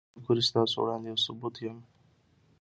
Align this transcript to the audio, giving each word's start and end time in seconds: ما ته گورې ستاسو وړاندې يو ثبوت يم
ما 0.09 0.09
ته 0.13 0.19
گورې 0.25 0.43
ستاسو 0.49 0.75
وړاندې 0.79 1.07
يو 1.11 1.17
ثبوت 1.25 1.55
يم 1.65 1.77